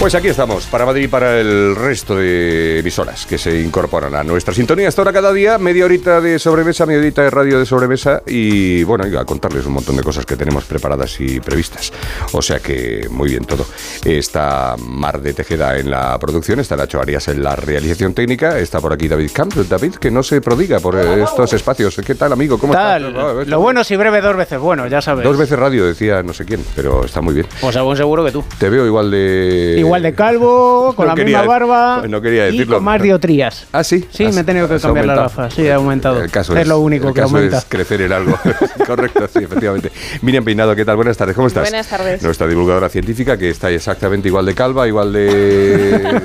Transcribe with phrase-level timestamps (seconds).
[0.00, 4.22] Pues aquí estamos, para Madrid y para el resto de emisoras que se incorporan a
[4.22, 4.86] nuestra sintonía.
[4.86, 8.84] Hasta ahora cada día, media horita de sobremesa, media horita de radio de sobremesa y
[8.84, 11.92] bueno, iba a contarles un montón de cosas que tenemos preparadas y previstas.
[12.32, 13.66] O sea que muy bien todo.
[14.04, 18.80] Está Mar de Tejeda en la producción, está Nacho Arias en la realización técnica, está
[18.80, 21.96] por aquí David Camp, David que no se prodiga por estos espacios.
[22.06, 22.56] ¿Qué tal amigo?
[22.56, 23.48] ¿Cómo Tal, estás?
[23.48, 25.24] Lo bueno si breve dos veces bueno, ya sabes.
[25.24, 27.48] Dos veces radio, decía no sé quién, pero está muy bien.
[27.60, 28.44] Pues a buen seguro que tú.
[28.60, 29.74] Te veo igual de...
[29.76, 32.76] Igual de calvo, con No la quería- misma barba no quería y decirlo.
[32.76, 33.66] con más diotrías.
[33.72, 34.06] Ah, sí.
[34.10, 35.28] Sí, Has- me he tenido que cambiar aumentado.
[35.28, 35.54] gafas.
[35.54, 36.22] Sí, he aumentado.
[36.22, 37.58] El caso es, es, lo único el que caso aumenta.
[37.58, 38.38] es crecer en algo.
[38.86, 39.90] Correcto, sí, efectivamente.
[40.22, 40.96] Miriam Peinado, ¿qué tal?
[40.96, 41.62] Buenas tardes, ¿cómo estás?
[41.64, 42.22] Buenas tardes.
[42.22, 46.18] Nuestra divulgadora científica que está exactamente igual de calva, igual de...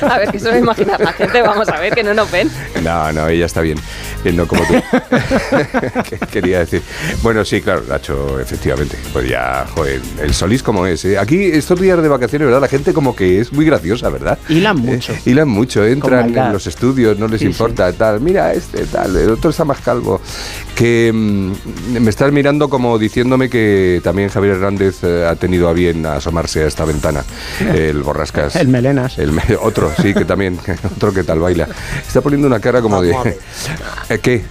[0.02, 2.50] A ver, que se a imaginar la gente, vamos a ver, que no nos ven.
[2.82, 3.78] No, no, ella está bien.
[4.24, 4.74] No como tú.
[6.08, 6.82] ¿Qué quería decir?
[7.22, 8.96] Bueno, sí, claro, Nacho, efectivamente.
[9.12, 11.04] Pues ya, joder, el Solís como es.
[11.04, 11.18] ¿eh?
[11.18, 12.60] Aquí, estos días de vacaciones, ¿verdad?
[12.62, 14.38] La gente como que es muy graciosa, ¿verdad?
[14.48, 15.12] Hilan mucho.
[15.12, 18.20] Eh, hilan mucho, entran en los estudios, no les Sí, importa, tal.
[18.20, 20.20] Mira este, tal, el otro está más calvo.
[20.74, 21.52] Que mm,
[22.00, 26.64] me estás mirando como diciéndome que también Javier Hernández eh, ha tenido a bien asomarse
[26.64, 27.24] a esta ventana.
[27.74, 28.56] El borrascas.
[28.56, 29.18] El melenas.
[29.18, 30.58] El otro, sí, que también,
[30.96, 31.68] otro que tal baila.
[32.06, 33.12] Está poniendo una cara como de...
[34.08, 34.44] ¿Eh, ¿Qué?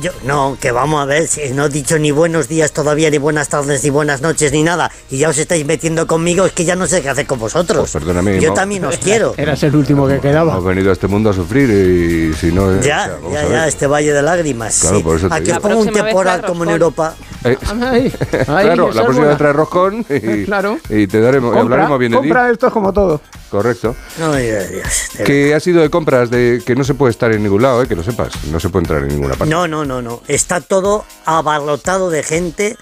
[0.00, 3.18] Yo, no, que vamos a ver, si no he dicho ni buenos días todavía, ni
[3.18, 6.64] buenas tardes, ni buenas noches, ni nada, y ya os estáis metiendo conmigo, es que
[6.64, 7.78] ya no sé qué hacer con vosotros.
[7.80, 9.34] Pues perdóname, Yo también os quiero.
[9.36, 10.52] Eras el último que quedaba.
[10.52, 12.72] Hemos venido a este mundo a sufrir y si no...
[12.72, 14.78] eh, Ya, o sea, vamos ya, ya, este valle de lágrimas.
[14.80, 15.02] Claro, sí.
[15.02, 15.56] por eso te Aquí digo.
[15.56, 16.70] os pongo un temporal como en.
[16.70, 17.16] Europa.
[17.44, 19.28] Eh, Ay, ay, claro, la próxima buena.
[19.28, 20.78] vez trae roscón y, Claro.
[20.88, 22.22] y te daremos, y hablaremos bien de ti.
[22.28, 23.20] compra esto es como todo.
[23.50, 23.96] Correcto.
[24.22, 27.42] Ay, ay, Dios, Que ha sido de compras de que no se puede estar en
[27.42, 28.32] ningún lado, eh, que lo sepas.
[28.46, 29.52] No se puede entrar en ninguna parte.
[29.52, 30.20] No, no, no, no.
[30.28, 32.76] Está todo abarrotado de gente.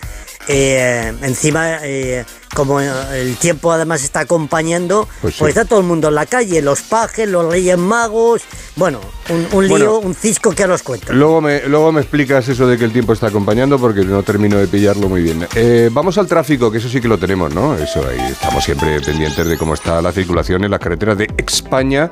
[0.48, 5.59] Eh, encima, eh, como el tiempo además está acompañando, Pues pues, sí.
[5.59, 8.42] está todo el mundo en la calle, los pajes, los reyes magos.
[8.76, 9.98] Bueno, un, un lío, Bueno.
[9.98, 11.12] un cisco que os cuento.
[11.12, 14.56] Luego me, luego me explicas eso de que el tiempo está acompañando porque no termino
[14.56, 15.47] de pillarlo muy bien.
[15.54, 17.76] Eh, vamos al tráfico, que eso sí que lo tenemos, ¿no?
[17.76, 22.10] Eso ahí estamos siempre pendientes de cómo está la circulación en las carreteras de España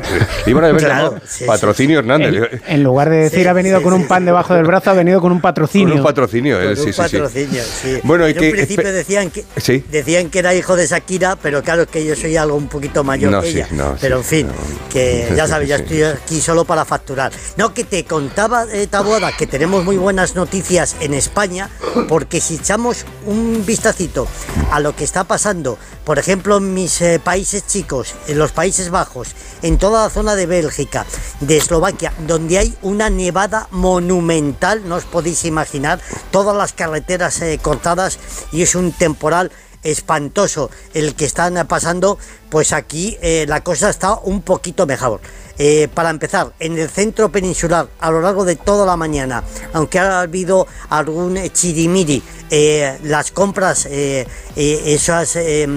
[0.48, 2.36] Iban a haber Claro, llamado sí, sí, patrocinio Hernández.
[2.66, 4.26] En, en lugar de decir Sí, ha venido sí, con un pan sí.
[4.28, 5.90] debajo del brazo, ha venido con un patrocinio.
[5.90, 6.98] Con un patrocinio, eh, Con sí, un sí, sí.
[7.02, 8.00] patrocinio, sí.
[8.04, 9.84] Bueno, y En que- un principio decían que Sí.
[9.92, 13.32] decían que era hijo de Shakira, pero claro que yo soy algo un poquito mayor
[13.32, 13.68] No, que sí, ella.
[13.72, 14.54] no, pero en fin, no.
[14.90, 17.32] que ya sabes, ya estoy aquí solo para facturar.
[17.58, 21.70] No, que te contaba, eh, Taboada, que tenemos muy buenas noticias en España,
[22.08, 24.28] porque si echamos un vistacito
[24.72, 28.90] a lo que está pasando, por ejemplo, en mis eh, países chicos, en los Países
[28.90, 29.30] Bajos,
[29.62, 31.06] en toda la zona de Bélgica,
[31.42, 36.00] de Eslovaquia, donde hay una nevada monumental, no os podéis imaginar,
[36.32, 38.18] todas las carreteras eh, cortadas
[38.52, 39.52] y es un temporal
[39.84, 42.18] espantoso el que están pasando,
[42.50, 45.22] pues aquí eh, la cosa está un poquito mejor.
[45.62, 49.44] Eh, para empezar, en el centro peninsular, a lo largo de toda la mañana,
[49.74, 53.86] aunque ha habido algún chirimiri, eh, las compras,
[54.56, 55.68] esas, eh,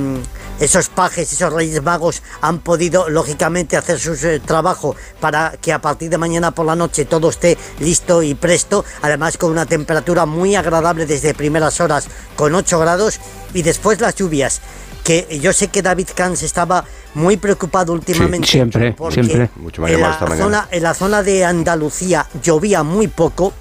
[0.62, 5.80] esos pajes, esos reyes magos han podido, lógicamente, hacer su eh, trabajo para que a
[5.80, 10.24] partir de mañana por la noche todo esté listo y presto, además con una temperatura
[10.24, 12.06] muy agradable desde primeras horas,
[12.36, 13.18] con 8 grados,
[13.54, 14.60] y después las lluvias
[15.02, 18.46] que yo sé que David Kans estaba muy preocupado últimamente.
[18.46, 19.50] siempre, porque siempre.
[19.56, 23.52] Mucho en, la esta zona, en la zona de Andalucía llovía muy poco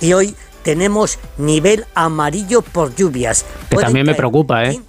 [0.00, 3.44] y hoy tenemos nivel amarillo por lluvias.
[3.68, 4.80] Que también me preocupa, ¿eh?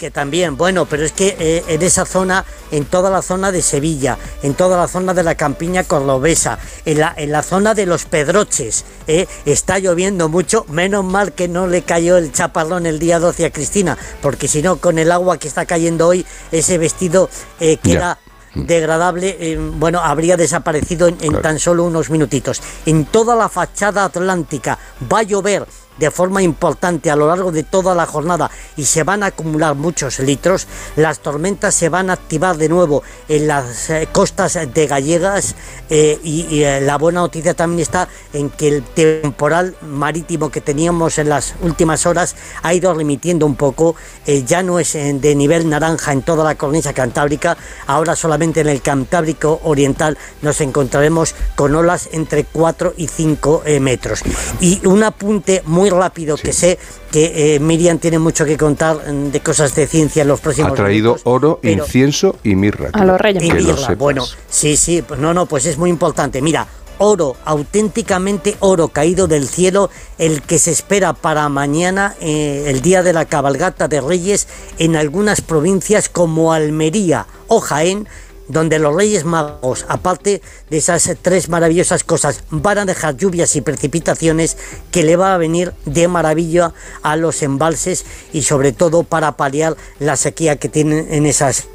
[0.00, 3.60] Que también, bueno, pero es que eh, en esa zona, en toda la zona de
[3.60, 7.84] Sevilla, en toda la zona de la campiña cordobesa, en la, en la zona de
[7.84, 10.64] los Pedroches, eh, está lloviendo mucho.
[10.70, 14.62] Menos mal que no le cayó el chaparrón el día 12 a Cristina, porque si
[14.62, 17.28] no, con el agua que está cayendo hoy, ese vestido
[17.60, 18.16] eh, queda
[18.54, 21.42] degradable, eh, bueno, habría desaparecido en, en Claro.
[21.42, 22.62] tan solo unos minutitos.
[22.86, 24.78] En toda la fachada atlántica
[25.12, 25.66] va a llover
[26.00, 29.76] de forma importante a lo largo de toda la jornada y se van a acumular
[29.76, 30.66] muchos litros.
[30.96, 35.54] Las tormentas se van a activar de nuevo en las eh, costas de Gallegas
[35.88, 40.60] eh, y, y, eh, la buena noticia también está en que el temporal marítimo que
[40.60, 43.94] teníamos en las últimas horas ha ido remitiendo un poco.
[44.26, 47.56] eh, ya no es de nivel naranja en toda la cornisa cantábrica,
[47.86, 53.80] ahora solamente en el Cantábrico Oriental nos encontraremos con olas entre 4 y 5 eh,
[53.80, 54.22] metros.
[54.60, 56.78] Y un apunte muy rápido que sé
[57.10, 60.72] que eh, Miriam tiene mucho que contar mm, de cosas de ciencia en los próximos
[60.72, 62.90] Ha traído minutos, oro, pero- incienso y mirra.
[62.92, 63.98] A los reyes y Que lo mirra, sepas.
[63.98, 66.40] bueno, sí, sí, pues no, no, pues es muy importante.
[66.40, 66.66] Mira,
[66.98, 69.88] oro, auténticamente oro caído del cielo,
[70.18, 74.48] el que se espera para mañana, eh, el día de la cabalgata de Reyes,
[74.78, 78.06] en algunas provincias como Almería o Jaén,
[78.50, 83.60] donde los Reyes Magos, aparte de esas tres maravillosas cosas, van a dejar lluvias y
[83.60, 84.56] precipitaciones
[84.90, 89.76] que le va a venir de maravilla a los embalses y sobre todo para paliar
[89.98, 91.68] la sequía que tienen en esas.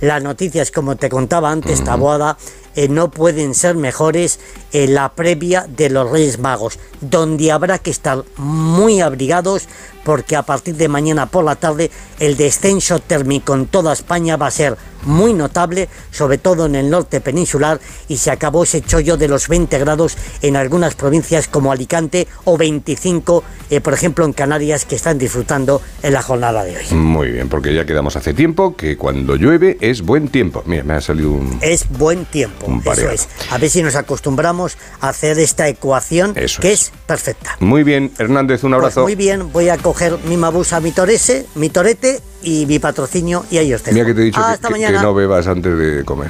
[0.00, 2.38] Las noticias, como te contaba antes, Taboada,
[2.76, 4.38] eh, no pueden ser mejores
[4.72, 9.66] en la previa de los Reyes Magos, donde habrá que estar muy abrigados
[10.04, 14.46] porque a partir de mañana por la tarde el descenso térmico en toda España va
[14.46, 17.78] a ser muy notable, sobre todo en el norte peninsular,
[18.08, 22.56] y se acabó ese chollo de los 20 grados en algunas provincias como Alicante o
[22.58, 26.84] 25, eh, por ejemplo, en Canarias, que están disfrutando en la jornada de hoy.
[26.96, 30.64] Muy bien, porque ya quedamos hace tiempo que cuando llueve es buen tiempo.
[30.66, 31.58] Mira, me ha salido un...
[31.62, 32.66] es buen tiempo.
[32.66, 33.28] Un Eso es.
[33.50, 36.82] A ver si nos acostumbramos a hacer esta ecuación Eso que es.
[36.82, 36.92] es.
[37.06, 37.56] perfecta.
[37.60, 39.02] Muy bien, Hernández, un Pues abrazo.
[39.02, 43.56] muy bien, voy a coger mi mabusa, mi torese, mi torete y mi patrocinio y
[43.56, 43.94] ahí os dejo.
[43.94, 46.28] Mira que te he dicho que- Hasta que, no bebas antes de comer.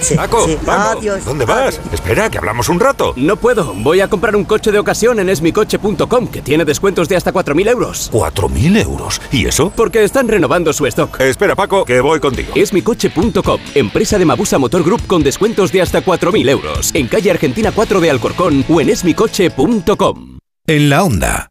[0.00, 0.56] Sí, Paco, sí.
[0.64, 0.96] vamos.
[0.98, 1.24] Adiós.
[1.24, 1.78] ¿Dónde vas?
[1.78, 1.80] Adiós.
[1.92, 3.12] Espera, que hablamos un rato.
[3.16, 3.74] No puedo.
[3.74, 7.68] Voy a comprar un coche de ocasión en esmicoche.com que tiene descuentos de hasta 4.000
[7.68, 8.10] euros.
[8.12, 9.20] ¿4.000 euros?
[9.32, 9.70] ¿Y eso?
[9.74, 11.20] Porque están renovando su stock.
[11.20, 12.52] Espera, Paco, que voy contigo.
[12.54, 16.90] Esmicoche.com, empresa de Mabusa Motor Group con descuentos de hasta 4.000 euros.
[16.94, 20.38] En calle Argentina 4 de Alcorcón o en esmicoche.com.
[20.66, 21.50] En la onda.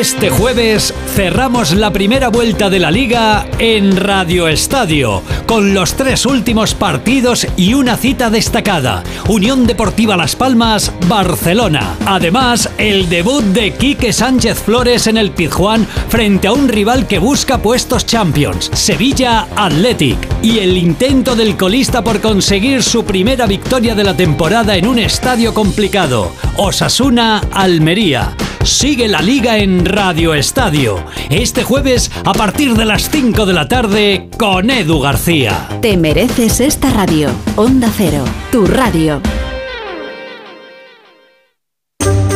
[0.00, 6.24] Este jueves cerramos la primera vuelta de la liga en Radio Estadio, con los tres
[6.24, 9.02] últimos partidos y una cita destacada.
[9.28, 11.96] Unión Deportiva Las Palmas, Barcelona.
[12.06, 17.18] Además, el debut de Quique Sánchez Flores en el Pizjuán frente a un rival que
[17.18, 20.16] busca puestos Champions, Sevilla Athletic.
[20.40, 24.98] Y el intento del colista por conseguir su primera victoria de la temporada en un
[24.98, 28.34] estadio complicado, Osasuna Almería.
[28.64, 31.02] Sigue la liga en Radio Estadio.
[31.30, 35.68] Este jueves a partir de las 5 de la tarde con Edu García.
[35.80, 37.30] Te mereces esta radio.
[37.56, 39.22] Onda Cero, tu radio.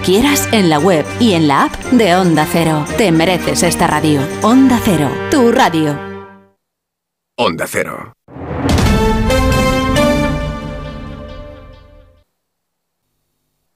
[0.00, 2.84] quieras, en la web y en la app de Onda Cero.
[2.96, 4.20] Te mereces esta radio.
[4.42, 5.98] Onda Cero, tu radio.
[7.36, 8.12] Onda Cero.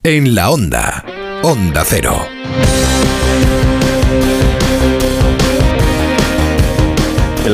[0.02, 1.04] En la Onda.
[1.42, 2.37] Onda Cero.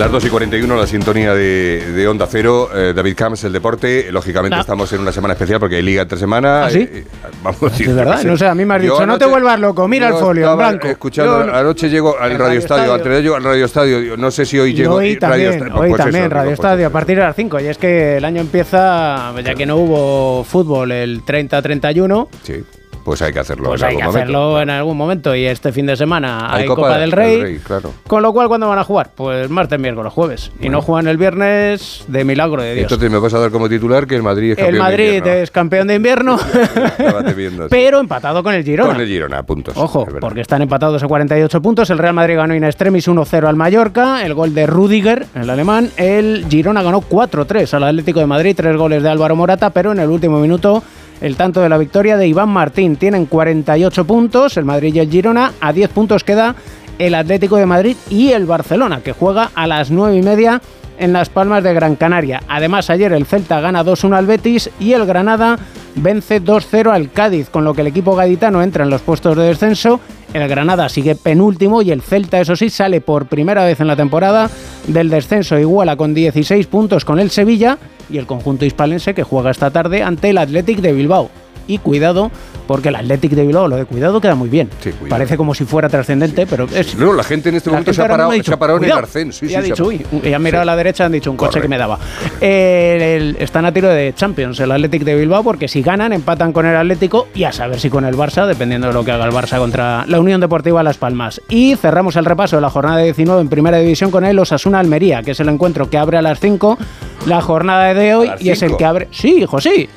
[0.05, 4.09] Las 2 y 41, la sintonía de, de Onda Cero, eh, David Camps, el deporte.
[4.13, 4.61] Lógicamente, Ah.
[4.61, 6.67] estamos en una semana especial porque hay liga entre semana.
[6.67, 6.87] ¿Ah, sí?
[6.91, 7.05] Eh,
[7.43, 10.09] vamos, De verdad, no sé, a mí me has dicho, no te vuelvas loco, mira
[10.09, 10.89] el folio, en blanco.
[10.89, 12.95] Escuchando, no- anoche llego al Radio, Radio Estadio, Estadio.
[12.95, 14.01] antes de ello al Radio Estadio.
[14.01, 14.95] digo, No sé si hoy llego.
[14.97, 17.37] hoy Radio también, Estadio- hoy pues también, eso, Radio pues Estadio, a partir de las
[17.37, 17.61] 5.
[17.61, 22.63] Y es que el año empieza, ya que no hubo fútbol el 30-31, Sí,
[23.05, 23.69] pues hay que hacerlo.
[23.69, 24.33] pues en hay que algún momento.
[24.39, 25.37] hacerlo en algún momento.
[25.37, 27.59] Y este fin de semana hay, Hay Copa, del Rey.
[27.59, 27.93] claro.
[28.07, 29.11] Con lo cual, ¿cuándo van a jugar?
[29.15, 30.51] Pues martes, miércoles, jueves.
[30.61, 32.83] Y no juegan el viernes de milagro de Dios.
[32.85, 35.15] Entonces me vas a dar como titular que el Madrid es el campeón de Madrid
[35.17, 35.43] invierno.
[35.43, 36.39] es campeón de invierno,
[37.71, 38.93] pero empatado con el Girona.
[38.93, 39.77] Con el Girona, puntos.
[39.77, 41.91] Ojo, porque están empatados a 48 puntos.
[41.91, 44.25] El Real Madrid ganó in extremis 1-0 al Mallorca.
[44.25, 45.91] El gol de Rudiger, el alemán.
[45.97, 48.55] El Girona ganó 4-3 al Atlético de Madrid.
[48.57, 50.83] Tres goles de Álvaro Morata, pero en el último minuto
[51.21, 52.97] el tanto de la victoria de Iván Martín.
[52.97, 54.57] Tienen 48 puntos.
[54.57, 55.53] El Madrid y el Girona.
[55.61, 56.55] A 10 puntos queda
[56.99, 60.61] el Atlético de Madrid y el Barcelona, que juega a las 9 y media
[60.99, 62.43] en Las Palmas de Gran Canaria.
[62.49, 65.59] Además, ayer el Celta gana 2-1 al Betis y el Granada
[65.97, 69.45] vence 2-0 al Cádiz, con lo que el equipo gaditano entra en los puestos de
[69.45, 70.01] descenso.
[70.35, 73.95] El Granada sigue penúltimo y el Celta, eso sí, sale por primera vez en la
[73.95, 74.51] temporada
[74.89, 75.57] del descenso.
[75.57, 77.79] Iguala con 16 puntos con el Sevilla
[78.11, 81.31] y el conjunto hispalense que juega esta tarde ante el Athletic de Bilbao.
[81.67, 82.31] Y cuidado,
[82.67, 84.69] porque el Athletic de Bilbao, lo de cuidado queda muy bien.
[85.09, 86.95] Parece como si fuera trascendente, pero es.
[86.97, 88.93] No, la gente en este momento se ha parado, dicho, se ha parado en el
[88.93, 89.33] arcén.
[89.33, 91.49] Sí, y ha dicho, uy, y ha mirado a la derecha, han dicho un coche
[91.61, 91.65] Correcto.
[91.65, 91.99] que me daba.
[92.41, 96.53] Eh, el- están a tiro de Champions, el Athletic de Bilbao, porque si ganan, empatan
[96.53, 99.25] con el Atlético y a saber si con el Barça, dependiendo de lo que haga
[99.25, 101.41] el Barça contra la Unión Deportiva Las Palmas.
[101.49, 105.23] Y cerramos el repaso de la jornada 19 en Primera División con el Osasuna Almería,
[105.23, 106.79] que es el encuentro que abre a las 5
[107.27, 108.79] la jornada de hoy y es el 5?
[108.79, 109.09] que abre.
[109.11, 109.89] Sí, hijo, sí.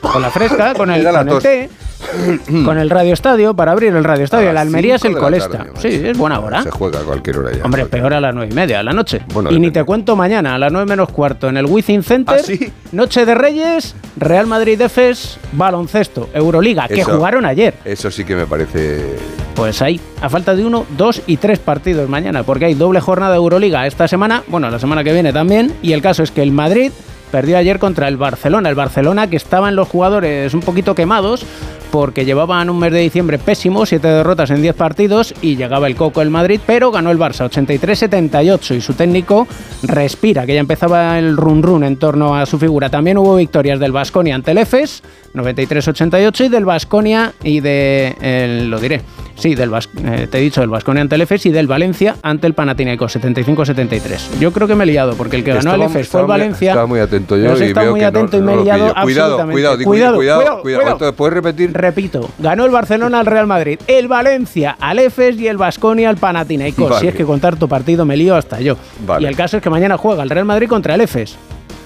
[0.00, 1.68] Con la fresca, con el, la con té,
[2.64, 4.46] con el Radio Estadio, para abrir el Radio Estadio.
[4.46, 5.58] A El las Almería es el la colesta.
[5.58, 6.62] tarde, sí, es buena hora.
[6.62, 7.64] Se juega a cualquier hora ya.
[7.64, 9.20] Hombre, peor a las nueve y media de la noche.
[9.32, 12.36] Bueno, y ni te cuento mañana, a las 9 menos cuarto, en el Wizzing Center.
[12.40, 12.72] ¿Ah, sí?
[12.92, 17.74] Noche de Reyes, Real Madrid Efes, baloncesto, Euroliga, que jugaron ayer.
[17.84, 19.16] Eso sí que me parece.
[19.54, 23.32] Pues hay, a falta de uno, dos y tres partidos mañana, porque hay doble jornada
[23.32, 26.42] de Euroliga esta semana, bueno, la semana que viene también, y el caso es que
[26.42, 26.92] el Madrid
[27.30, 31.44] perdió ayer contra el Barcelona, el Barcelona que estaban los jugadores un poquito quemados,
[31.90, 35.96] porque llevaban un mes de diciembre pésimo, siete derrotas en 10 partidos, y llegaba el
[35.96, 39.46] coco el Madrid, pero ganó el Barça 83-78, y su técnico
[39.82, 42.90] respira, que ya empezaba el run run en torno a su figura.
[42.90, 45.02] También hubo victorias del Vasconia ante el Efes,
[45.34, 49.02] 93-88, y del Vasconia y de, lo diré,
[49.40, 52.16] Sí, del Bas- eh, te he dicho del Vasconia ante el Efes y del Valencia
[52.22, 54.38] ante el Panathinaikos 75-73.
[54.38, 56.72] Yo creo que me he liado porque el que ganó el Efes fue el Valencia.
[56.72, 58.94] Estaba muy atento yo y veo muy que atento no, y me he no liado.
[59.02, 61.16] Cuidado, cuidado, cuidado, cuidado, cuidado, cuidado.
[61.16, 61.72] ¿Puedes repetir?
[61.72, 66.18] Repito, ganó el Barcelona al Real Madrid, el Valencia al Efes y el Vasconia al
[66.18, 66.90] Panathinaikos.
[66.90, 67.00] Vale.
[67.00, 68.76] Si es que contar tu partido me lío hasta yo.
[69.06, 69.24] Vale.
[69.24, 71.38] Y el caso es que mañana juega el Real Madrid contra el Efes.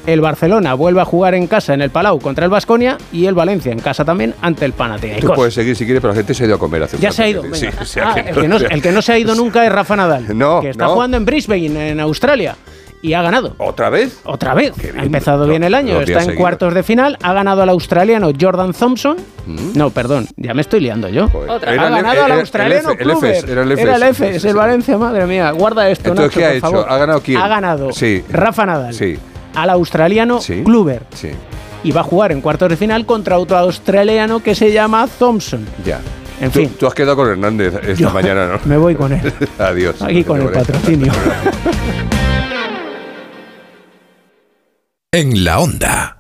[0.07, 3.35] El Barcelona vuelve a jugar en casa en el Palau contra el Vasconia y el
[3.35, 5.35] Valencia en casa también ante el Tú Panathinaikos.
[5.35, 7.11] puedes seguir si quieres, pero la gente se ha ido a comer hace un Ya
[7.11, 7.43] se ha ido.
[7.55, 7.79] Sí, venga.
[7.81, 9.73] o sea Ah, que el, que no, el que no se ha ido nunca es
[9.73, 10.93] Rafa Nadal, No, que está no.
[10.95, 12.55] jugando en Brisbane, en Australia.
[13.03, 13.55] y ha ganado.
[13.59, 14.19] ¿Otra vez?
[14.25, 14.73] Otra vez.
[14.99, 18.73] Ha empezado bien el año, está en cuartos de final, ha ganado al australiano Jordan
[18.73, 19.17] Thompson.
[19.75, 21.27] No, perdón, ya me estoy liando yo.
[21.49, 21.71] Otra.
[21.71, 23.51] Ha el- ganado al el australiano F- el Kluber.
[23.51, 23.85] era el Efes.
[23.85, 25.51] Era el Efes, el Valencia, madre mía.
[25.51, 26.67] Guarda esto, Entonces, Nacho, ¿qué ha por hecho?
[26.83, 26.87] favor.
[26.93, 27.37] ¿Ha ganado quién?
[27.39, 28.25] Ha ganado Sí.
[28.31, 29.19] Rafa Nadal Sí,
[29.55, 30.63] al australiano Sí.
[30.65, 31.03] Kluber.
[31.15, 31.31] sí,
[31.83, 35.67] Y va a jugar en cuartos de final contra otro australiano que se llama Thompson.
[35.85, 36.01] ya.
[36.41, 36.71] En Tú, fin.
[36.79, 38.61] tú has quedado con Hernández esta Yo mañana, ¿no?
[38.65, 39.33] Me voy con él.
[39.59, 40.03] Adiós.
[40.03, 41.13] Aquí con el patrocinio.
[45.13, 46.14] En la onda.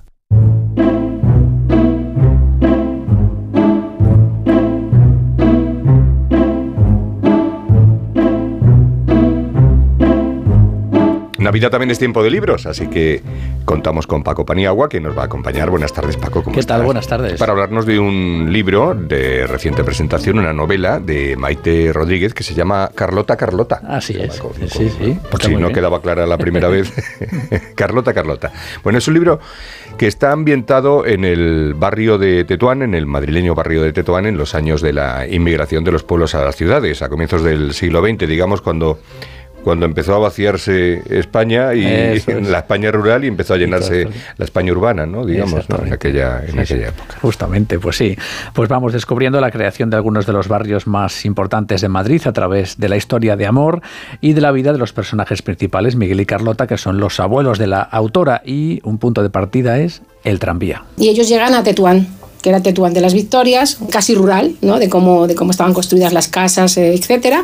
[11.44, 13.22] Navidad también es tiempo de libros, así que
[13.66, 15.68] contamos con Paco Paniagua, que nos va a acompañar.
[15.68, 16.42] Buenas tardes, Paco.
[16.42, 16.82] ¿cómo ¿Qué tal?
[16.84, 17.38] Buenas tardes.
[17.38, 22.54] Para hablarnos de un libro de reciente presentación, una novela de Maite Rodríguez que se
[22.54, 23.82] llama Carlota Carlota.
[23.86, 24.42] Así es.
[24.68, 25.18] Sí, sí.
[25.30, 25.72] Por si no bien.
[25.72, 26.90] quedaba clara la primera vez.
[27.76, 28.50] Carlota Carlota.
[28.82, 29.38] Bueno, es un libro
[29.98, 34.38] que está ambientado en el barrio de Tetuán, en el madrileño barrio de Tetuán, en
[34.38, 38.02] los años de la inmigración de los pueblos a las ciudades, a comienzos del siglo
[38.02, 38.98] XX, digamos, cuando
[39.64, 42.26] cuando empezó a vaciarse España y es.
[42.48, 44.06] la España rural y empezó a llenarse
[44.36, 45.24] la España urbana, ¿no?
[45.24, 45.78] Digamos, ¿no?
[45.84, 46.94] en aquella, en Sí, aquella sí.
[46.96, 47.16] época.
[47.20, 48.16] Justamente, pues sí.
[48.52, 52.32] Pues vamos descubriendo la creación de algunos de los barrios más importantes de Madrid a
[52.32, 53.80] través de la historia de amor
[54.20, 57.58] y de la vida de los personajes principales, Miguel y Carlota, que son los abuelos
[57.58, 58.42] de la autora.
[58.44, 60.82] Y un punto de partida es el tranvía.
[60.96, 62.06] Y ellos llegan a Tetuán,
[62.44, 64.78] que era Tetuán de las Victorias, casi rural, ¿no?
[64.78, 67.42] de, cómo, de cómo estaban construidas las casas, eh, etcétera.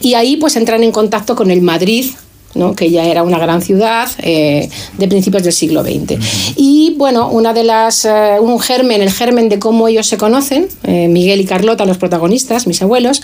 [0.00, 2.12] Y ahí pues entran en contacto con el Madrid,
[2.54, 2.74] ¿no?
[2.74, 6.18] que ya era una gran ciudad eh, de principios del siglo XX.
[6.56, 10.68] Y bueno, una de las, eh, un germen, el germen de cómo ellos se conocen,
[10.84, 13.22] eh, Miguel y Carlota, los protagonistas, mis abuelos,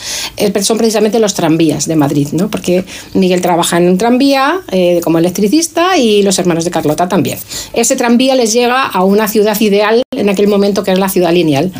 [0.62, 2.48] son precisamente los tranvías de Madrid, ¿no?
[2.48, 4.60] porque Miguel trabaja en un tranvía
[5.02, 7.38] como electricista y los hermanos de Carlota también.
[7.72, 11.32] Ese tranvía les llega a una ciudad ideal en aquel momento que era la ciudad
[11.32, 11.72] lineal.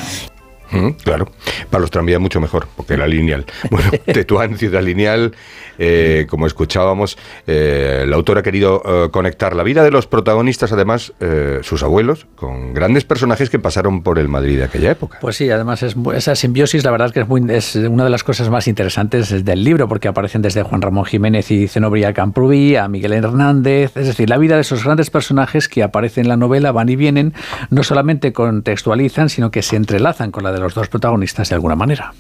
[1.05, 1.31] Claro,
[1.71, 3.45] para los tranvías mucho mejor, porque era lineal.
[3.71, 5.35] Bueno, Tetuán, ciudad lineal,
[5.79, 10.73] eh, como escuchábamos, eh, la autora ha querido eh, conectar la vida de los protagonistas,
[10.73, 15.19] además, eh, sus abuelos, con grandes personajes que pasaron por el Madrid de aquella época.
[15.21, 18.11] Pues sí, además es, esa simbiosis, la verdad es que es, muy, es una de
[18.11, 22.77] las cosas más interesantes del libro, porque aparecen desde Juan Ramón Jiménez y Zenobria Camprubí
[22.77, 26.37] a Miguel Hernández, es decir, la vida de esos grandes personajes que aparecen en la
[26.37, 27.35] novela, van y vienen,
[27.71, 31.77] no solamente contextualizan, sino que se entrelazan con la de los dos protagonistas de alguna
[31.77, 32.13] manera.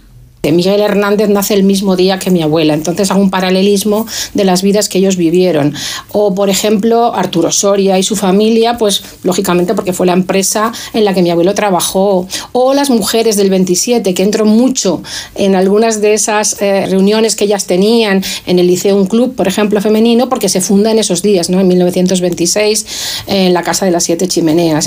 [0.50, 4.62] Miguel Hernández nace el mismo día que mi abuela, entonces hago un paralelismo de las
[4.62, 5.72] vidas que ellos vivieron.
[6.10, 11.04] O, por ejemplo, Arturo Soria y su familia, pues lógicamente porque fue la empresa en
[11.04, 12.26] la que mi abuelo trabajó.
[12.50, 15.00] O las mujeres del 27, que entro mucho
[15.36, 19.46] en algunas de esas eh, reuniones que ellas tenían en el Liceo Un Club, por
[19.46, 21.60] ejemplo, femenino, porque se funda en esos días, ¿no?
[21.60, 22.86] en 1926,
[23.28, 24.86] en la Casa de las Siete Chimeneas.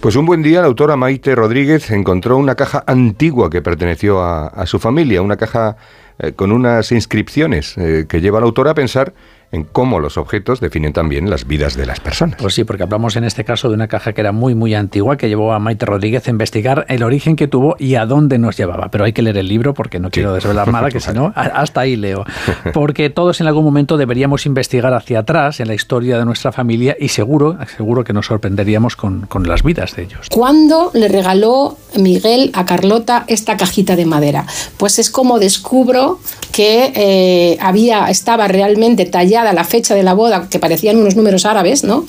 [0.00, 4.66] Pues un buen día la autora Maite Rodríguez encontró una caja antigua que perteneció a,
[4.66, 5.76] su familia, una caja
[6.18, 9.14] eh, con unas inscripciones eh, que lleva a la autora a pensar
[9.54, 12.36] en cómo los objetos definen también las vidas de las personas.
[12.40, 15.16] Pues sí, porque hablamos en este caso de una caja que era muy, muy antigua,
[15.16, 18.56] que llevó a Maite Rodríguez a investigar el origen que tuvo y a dónde nos
[18.56, 18.90] llevaba.
[18.90, 21.80] Pero hay que leer el libro porque no quiero desvelar nada, que si no, hasta
[21.80, 22.24] ahí leo.
[22.74, 26.96] Porque todos en algún momento deberíamos investigar hacia atrás en la historia de nuestra familia
[26.98, 30.28] y seguro, seguro que nos sorprenderíamos con, con las vidas de ellos.
[30.30, 34.46] ¿Cuándo le regaló Miguel a Carlota esta cajita de madera?
[34.76, 36.18] Pues es como descubro
[36.52, 41.44] que eh, había, estaba realmente tallada la fecha de la boda, que parecían unos números
[41.44, 42.06] árabes, ¿no?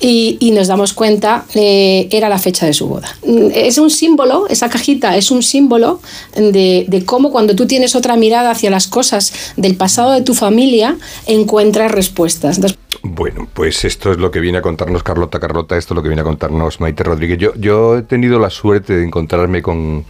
[0.00, 3.08] Y, nos damos cuenta, eh, era la fecha de su boda.
[3.26, 6.00] Mm, Es un símbolo, esa cajita es un símbolo
[6.34, 10.96] de, cómo cuando tú tienes otra mirada hacia las cosas del pasado de tu familia,
[11.26, 12.60] encuentras respuestas.
[13.02, 16.08] Bueno, pues esto es lo que viene a contarnos Carlota Carlota, esto es lo que
[16.08, 17.38] viene a contarnos Maite Rodríguez.
[17.58, 20.04] Yo he tenido la suerte de encontrarme con,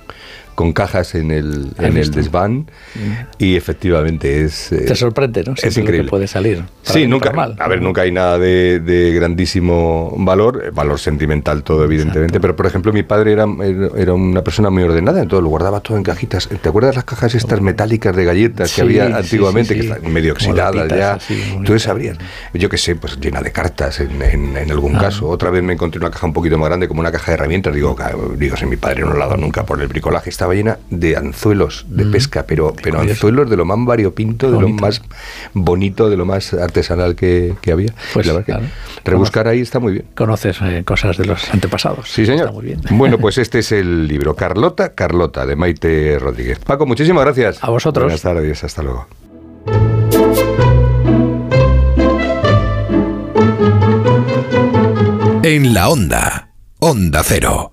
[0.57, 2.67] con cajas en el, ¿Has en el desván
[3.39, 4.73] y efectivamente es...
[4.73, 5.53] eh, Te sorprende, ¿no?
[5.53, 6.11] Es Siempre que increíble.
[6.11, 6.65] puede salir.
[6.83, 7.55] Sí, nunca, mal.
[7.61, 12.57] a ver, nunca hay nada de, de grandísimo valor, eh, valor sentimental todo, evidentemente, pero
[12.57, 13.47] por ejemplo mi padre era,
[13.97, 16.49] era una persona muy ordenada, entonces lo guardaba todo en cajitas.
[16.49, 19.87] ¿Te acuerdas las cajas estas metálicas de galletas Sí, que había sí, antiguamente, sí, que
[19.95, 21.13] están medio oxidadas ya?
[21.15, 22.17] así, entonces abrías,
[22.55, 25.01] yo qué sé, pues llena de cartas en, en- en algún Ah.
[25.01, 25.29] caso.
[25.29, 27.75] Otra vez me encontré una caja un poquito más grande, como una caja de herramientas,
[27.75, 27.95] digo,
[28.39, 31.17] digo, si mi padre no la ha dado nunca por el bricolaje, estaba llena de
[31.17, 33.15] anzuelos de pesca, pero, pero curioso.
[33.15, 35.03] anzuelos de lo más variopinto, de lo más
[35.55, 37.93] bonito, de lo más artesanal que, que había.
[38.15, 40.05] Pues, La verdad que rebuscar ahí está muy bien.
[40.15, 42.09] Conoces eh, cosas de los antepasados.
[42.09, 42.47] Sí, señor.
[42.47, 42.81] Está muy bien.
[42.91, 46.61] Bueno, pues este es el libro Carlota, Carlota, de Maite Rodríguez.
[46.61, 47.59] Paco, muchísimas gracias.
[47.63, 48.05] A vosotros.
[48.05, 49.09] Buenas tardes, hasta luego.
[55.43, 56.51] En la onda.
[56.79, 57.73] Onda Cero.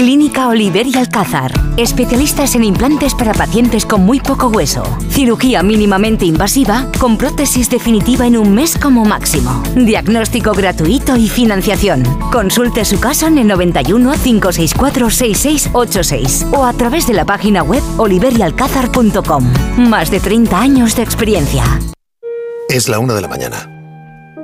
[0.00, 1.52] Clínica Oliver y Alcázar.
[1.76, 4.82] Especialistas en implantes para pacientes con muy poco hueso.
[5.10, 9.62] Cirugía mínimamente invasiva con prótesis definitiva en un mes como máximo.
[9.76, 12.02] Diagnóstico gratuito y financiación.
[12.32, 17.82] Consulte su caso en el 91 564 6686 o a través de la página web
[17.98, 19.52] oliverialcázar.com.
[19.86, 21.62] Más de 30 años de experiencia.
[22.70, 23.70] Es la una de la mañana.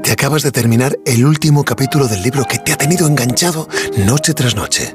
[0.02, 4.34] Te acabas de terminar el último capítulo del libro que te ha tenido enganchado noche
[4.34, 4.94] tras noche.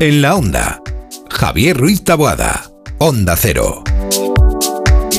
[0.00, 0.80] En la onda.
[1.28, 2.62] Javier Ruiz Taboada.
[2.98, 3.82] Onda Cero.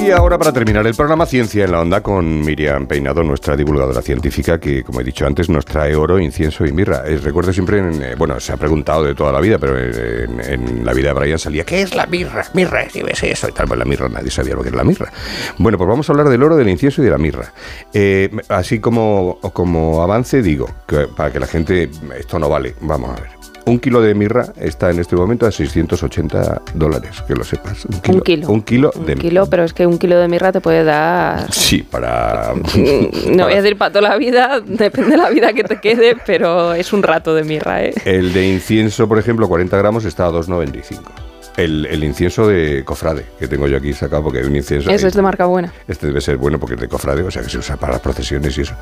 [0.01, 4.01] Y ahora para terminar el programa Ciencia en la Onda con Miriam Peinado, nuestra divulgadora
[4.01, 7.03] científica que, como he dicho antes, nos trae oro, incienso y mirra.
[7.05, 10.39] Eh, recuerdo siempre, en, eh, bueno, se ha preguntado de toda la vida, pero en,
[10.39, 12.45] en la vida de Brian salía, ¿qué es la mirra?
[12.53, 13.67] Mirra, si ves eso y tal.
[13.67, 15.11] Pues la mirra, nadie sabía lo que era la mirra.
[15.57, 17.51] Bueno, pues vamos a hablar del oro, del incienso y de la mirra.
[17.93, 20.69] Eh, así como, como avance digo,
[21.17, 23.38] para que la gente, esto no vale, vamos a ver.
[23.65, 27.85] Un kilo de mirra está en este momento a 680 dólares, que lo sepas.
[27.85, 28.17] Un kilo.
[28.17, 28.47] Un kilo.
[28.49, 31.51] Un kilo Un de kilo, pero es que un kilo de mirra te puede dar...
[31.59, 32.53] Sí, para...
[33.29, 36.15] No voy a decir para toda la vida, depende de la vida que te quede,
[36.25, 37.93] pero es un rato de mirra, ¿eh?
[38.05, 41.28] El de incienso, por ejemplo, 40 gramos está a 2,95.
[41.63, 44.89] El, el incienso de cofrade, que tengo yo aquí sacado, porque hay un incienso...
[44.89, 45.73] Eso es de marca buena.
[45.87, 48.01] Este debe ser bueno porque es de cofrade, o sea que se usa para las
[48.01, 48.75] procesiones y eso.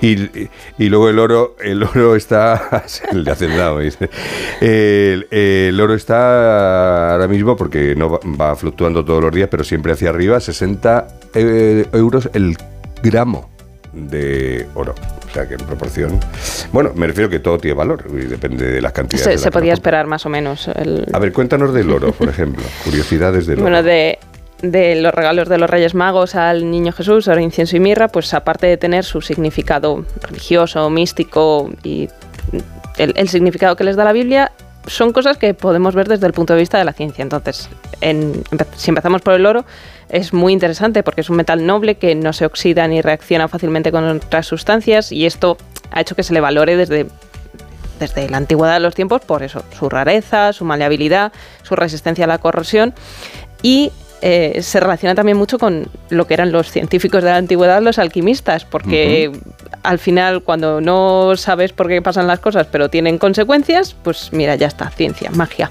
[0.00, 4.08] Y, y- y luego el oro, el oro está, el de hacendado, dice.
[4.60, 9.64] El, el oro está ahora mismo porque no va, va fluctuando todos los días, pero
[9.64, 12.56] siempre hacia arriba, 60 eh, euros el
[13.02, 13.50] gramo
[13.92, 14.94] de oro.
[15.36, 16.18] Sea que en proporción.
[16.72, 19.24] Bueno, me refiero que todo tiene valor y depende de las cantidades.
[19.24, 20.66] Se, de se podía esperar más o menos.
[20.68, 21.06] el-.
[21.12, 22.62] A ver, cuéntanos del oro, por ejemplo.
[22.84, 23.86] Curiosidades del Bueno, oro.
[23.86, 24.18] de,
[24.62, 28.32] de los regalos de los Reyes Magos al Niño Jesús, oro, incienso y mirra, pues
[28.32, 32.08] aparte de tener su significado religioso, místico y
[32.96, 34.52] el, el significado que les da la Biblia,
[34.86, 37.22] son cosas que podemos ver desde el punto de vista de la ciencia.
[37.22, 37.68] Entonces,
[38.76, 39.64] si empezamos por el oro,
[40.08, 43.90] es muy interesante porque es un metal noble que no se oxida ni reacciona fácilmente
[43.90, 45.56] con otras sustancias y esto
[45.90, 47.06] ha hecho que se le valore desde
[47.98, 52.28] desde la antigüedad de los tiempos por eso, su rareza, su maleabilidad, su resistencia a
[52.28, 52.94] la corrosión
[53.62, 53.90] y
[54.22, 57.98] eh, se relaciona también mucho con lo que eran los científicos de la antigüedad, los
[57.98, 59.30] alquimistas, porque
[59.82, 64.54] al final cuando no sabes por qué pasan las cosas, pero tienen consecuencias, pues mira,
[64.56, 65.70] ya está, ciencia, magia.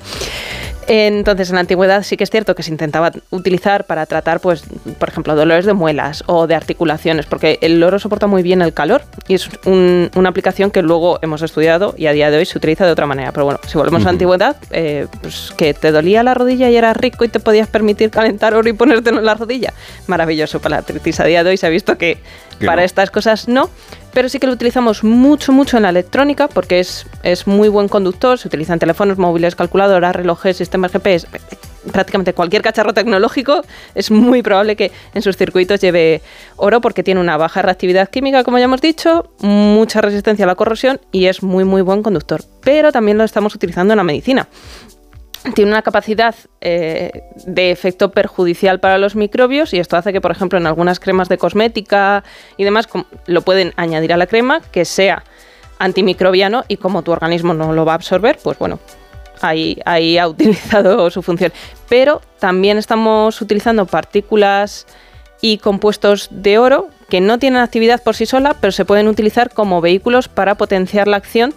[0.88, 4.64] Entonces, en la antigüedad sí que es cierto que se intentaba utilizar para tratar, pues,
[5.00, 8.72] por ejemplo, dolores de muelas o de articulaciones, porque el oro soporta muy bien el
[8.74, 12.46] calor y es un- una aplicación que luego hemos estudiado y a día de hoy
[12.46, 13.32] se utiliza de otra manera.
[13.32, 16.76] Pero bueno, si volvemos a la antigüedad, eh, pues que te dolía la rodilla y
[16.76, 19.74] eras rico y te podías permitir calentar oro y ponértelo en la rodilla.
[20.06, 21.20] Maravilloso para la artritis.
[21.20, 22.20] A día de hoy se ha visto que
[22.64, 23.70] Para estas cosas no,
[24.14, 27.88] pero sí que lo utilizamos mucho, mucho en la electrónica porque es, es muy buen
[27.88, 31.28] conductor, se utiliza en teléfonos móviles, calculadoras, relojes, sistemas GPS,
[31.92, 33.62] prácticamente cualquier cacharro tecnológico
[33.94, 36.22] es muy probable que en sus circuitos lleve
[36.56, 40.56] oro porque tiene una baja reactividad química, como ya hemos dicho, mucha resistencia a la
[40.56, 42.42] corrosión y es muy, muy buen conductor.
[42.62, 44.48] Pero también lo estamos utilizando en la medicina
[45.54, 50.32] tiene una capacidad eh, de efecto perjudicial para los microbios y esto hace que, por
[50.32, 52.24] ejemplo, en algunas cremas de cosmética
[52.58, 52.88] y demás,
[53.28, 55.24] lo pueden añadir a la crema que sea
[55.78, 58.80] antimicrobiano y como tu organismo no lo va a absorber, pues bueno,
[59.42, 61.52] ahí, ahí ha utilizado su función.
[61.90, 64.88] Pero también estamos utilizando partículas
[65.42, 69.54] y compuestos de oro que no tienen actividad por sí sola, pero se pueden utilizar
[69.54, 71.54] como vehículos para potenciar la acción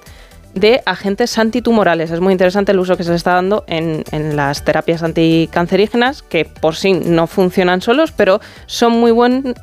[0.59, 2.11] de agentes antitumorales.
[2.11, 6.44] Es muy interesante el uso que se está dando en, en las terapias anticancerígenas, que
[6.44, 9.55] por sí no funcionan solos, pero son muy buen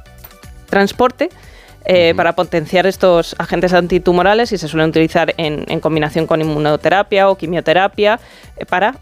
[0.69, 1.29] transporte
[1.86, 7.29] eh, para potenciar estos agentes antitumorales y se suelen utilizar en, en combinación con inmunoterapia
[7.29, 8.19] o quimioterapia
[8.58, 8.95] eh, para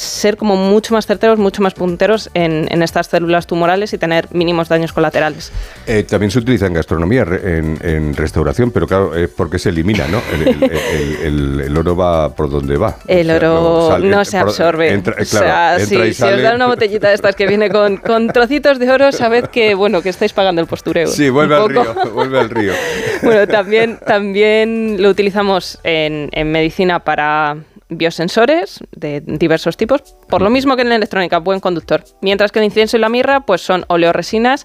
[0.00, 4.26] ser como mucho más certeros, mucho más punteros en, en estas células tumorales y tener
[4.32, 5.52] mínimos daños colaterales.
[5.86, 10.06] Eh, también se utiliza en gastronomía, en, en restauración, pero claro, es porque se elimina,
[10.08, 10.20] ¿no?
[10.32, 12.96] El, el- el- el- el oro va por donde va.
[13.06, 14.92] El O sea, oro sale- no se absorbe.
[14.92, 17.36] entra- eh, O sea, claro, entra si, y si os dan una botellita de estas
[17.36, 21.06] que viene con, con trocitos de oro, sabed que bueno que estáis pagando el postureo.
[21.08, 22.72] Sí, vuelve al río, vuelve al río.
[23.22, 27.56] Bueno, también, también lo utilizamos en, en medicina para
[27.90, 32.04] biosensores de diversos tipos, por lo mismo que en la electrónica, buen conductor.
[32.22, 34.64] Mientras que el incienso y la mirra pues son oleoresinas.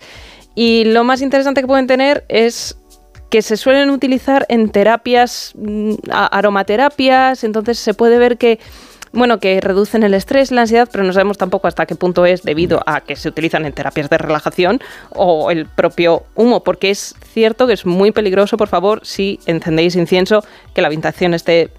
[0.56, 2.78] Y lo más interesante que pueden tener es
[3.30, 8.60] que se suelen utilizar en terapias, mm, aromaterapias, entonces se puede ver que
[9.16, 12.44] bueno, que reducen el estrés, la ansiedad, pero no sabemos tampoco hasta qué punto es
[12.44, 17.16] debido a que se utilizan en terapias de relajación o el propio humo, porque es
[17.34, 21.72] cierto que es muy peligroso, por favor, si encendéis incienso, que la habitación esté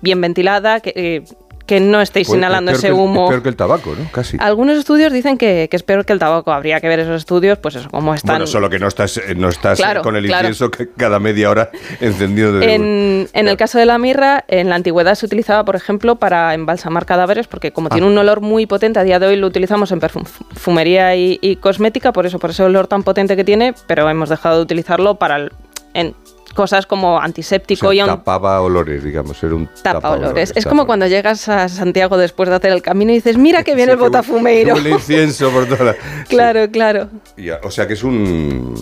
[0.00, 1.24] bien ventilada, que, eh,
[1.66, 3.24] que no estéis Pues, inhalando es ese humo.
[3.24, 4.08] Es peor que el tabaco, ¿no?
[4.12, 4.36] Casi.
[4.38, 6.52] Algunos estudios dicen que, que es peor que el tabaco.
[6.52, 8.34] Habría que ver esos estudios, pues eso, cómo están.
[8.36, 10.46] Bueno, solo que no estás, eh, no estás Claro, con el claro.
[10.46, 11.70] incienso que cada media hora
[12.00, 15.74] encendido de En, en el caso de la mirra, en la antigüedad se utilizaba, por
[15.74, 18.10] ejemplo, para embalsamar cadáveres, porque como tiene Ah.
[18.10, 22.12] un olor muy potente, a día de hoy lo utilizamos en perfumería y, y cosmética,
[22.12, 25.34] por eso, por ese olor tan potente que tiene, pero hemos dejado de utilizarlo para
[25.36, 25.52] el-
[25.94, 26.14] en
[26.56, 30.50] cosas como antiséptico O sea, y un tapaba olores, digamos, era un tapa olores.
[30.56, 33.62] Es tapa como cuando llegas a Santiago después de hacer el camino y dices, mira
[33.62, 34.74] que viene el Sí, bu- botafumeiro.
[34.74, 35.94] huele incienso por toda la...
[36.28, 37.08] claro, claro.
[37.36, 38.74] Ya, o sea que es un...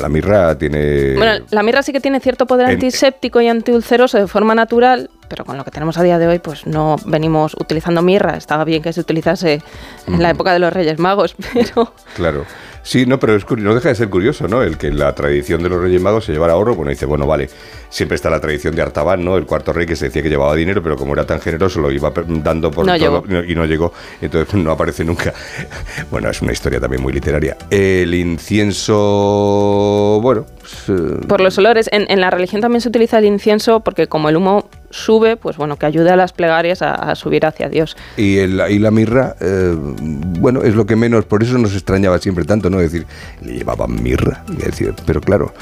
[0.00, 1.14] La mirra tiene...
[1.14, 5.10] Bueno, la mirra sí que tiene cierto poder En- antiséptico y antiulceroso de forma natural,
[5.28, 8.36] pero con lo que tenemos a día de hoy, pues no venimos utilizando mirra.
[8.36, 9.62] Estaba bien que se utilizase
[10.06, 12.44] en la época de los Reyes Magos, pero Claro.
[12.82, 14.62] Sí, no, pero es no deja de ser curioso, ¿no?
[14.62, 16.74] El que la tradición de los Reyes Magos se llevara oro.
[16.74, 17.50] Bueno, dice, bueno, vale,
[17.90, 19.36] siempre está la tradición de Artaban, ¿no?
[19.36, 21.90] El cuarto rey que se decía que llevaba dinero, pero como era tan generoso lo
[21.90, 23.44] iba dando por No todo llegó.
[23.44, 25.34] y no llegó, entonces no aparece nunca.
[26.10, 27.56] Bueno, es una historia también muy literaria.
[27.68, 28.94] El incienso,
[30.22, 30.46] bueno,
[30.88, 30.92] eh,
[31.26, 31.88] por los olores.
[31.92, 35.56] En, en la religión también se utiliza el incienso porque como el humo sube, pues
[35.56, 37.96] bueno, que ayuda a las plegarias a, a subir hacia Dios.
[38.16, 42.18] Y, el- y la mirra, eh, bueno, es lo que menos, por eso nos extrañaba
[42.18, 42.78] siempre tanto, ¿no?
[42.78, 43.06] Decir,
[43.42, 44.44] le llevaban mirra.
[44.48, 45.52] Decir, pero claro.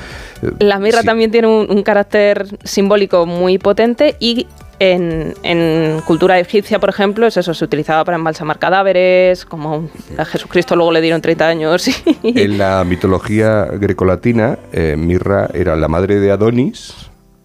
[0.43, 1.07] eh, La mirra sí.
[1.07, 4.47] también tiene un, un carácter simbólico muy potente y
[4.79, 10.77] en, cultura egipcia, por ejemplo, es eso, se utilizaba para embalsamar cadáveres, como a Jesucristo
[10.77, 11.89] luego le dieron 30 años.
[11.89, 11.95] y-
[12.41, 16.95] En la mitología grecolatina, eh, Mirra era la madre de Adonis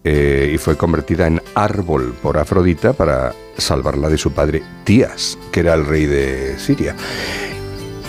[0.04, 5.60] eh, y fue convertida en árbol por Afrodita para salvarla de su padre Tías, que
[5.60, 6.94] era el rey de Siria.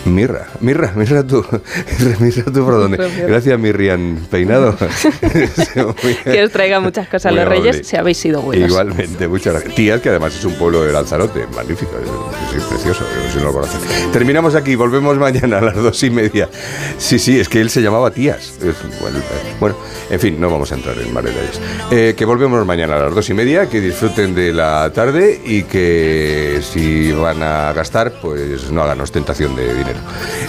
[0.06, 1.46] Mirra, Mirra, Mirra tú,
[2.20, 2.98] Mirra tú por dónde.
[3.28, 4.76] Gracias, Mirrian Peinado.
[6.24, 7.72] que os traiga muchas cosas Muy los amable.
[7.72, 8.70] reyes si habéis sido buenos.
[8.70, 9.76] Igualmente, muchas gracias.
[9.76, 13.54] Tías, que además es un pueblo de Lanzarote, magnífico, es, es precioso, si no lo
[13.54, 13.80] conocen.
[14.12, 16.50] Terminamos aquí, volvemos mañana a las dos y media.
[16.98, 18.54] Sí, sí, es que él se llamaba Tías.
[18.62, 19.76] Es- bueno, eh, bueno,
[20.10, 21.62] en fin, no vamos a entrar en más detalles.
[21.92, 25.64] Eh, que volvemos mañana a las dos y media, que disfruten de la tarde y
[25.64, 29.93] que si van a gastar, pues no hagan ostentación de dinero.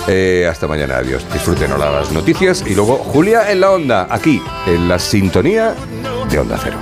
[0.08, 1.24] Eh, hasta mañana, adiós.
[1.32, 5.74] Disfruten ahora las noticias y luego Julia en la onda, aquí, en la sintonía
[6.30, 6.78] de Onda Cero.